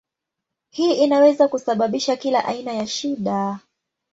[0.69, 3.59] Hii inaweza kusababisha kila aina ya shida.